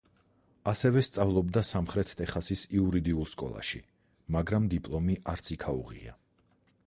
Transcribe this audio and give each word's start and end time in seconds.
ასევე 0.69 1.01
სწავლობდა 1.07 1.61
სამხრეთ 1.71 2.13
ტეხასის 2.21 2.63
იურიდიულ 2.79 3.29
სკოლაში, 3.35 3.83
მაგრამ 4.37 4.67
დიპლომი 4.75 5.19
არც 5.35 5.55
იქ 5.57 5.67
აუღია. 5.75 6.19